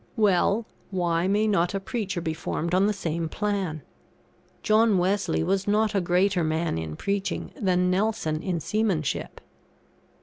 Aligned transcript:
Well, 0.17 0.65
why 0.89 1.27
may 1.27 1.45
not 1.45 1.75
a 1.75 1.79
preacher 1.79 2.21
be 2.21 2.33
formed 2.33 2.73
on 2.73 2.87
the 2.87 2.91
same 2.91 3.29
plan? 3.29 3.83
John 4.63 4.97
Wesley 4.97 5.43
was 5.43 5.67
not 5.67 5.93
a 5.93 6.01
greater 6.01 6.43
man 6.43 6.79
in 6.79 6.95
preaching, 6.95 7.51
than 7.55 7.91
Nelson 7.91 8.41
in 8.41 8.59
seamanship. 8.61 9.39